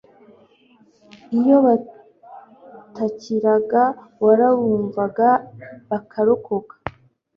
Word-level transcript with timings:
Iyo 1.37 1.55
bagutakiraga 1.65 3.83
warabumvaga 4.23 5.29
bakarokoka 5.89 6.73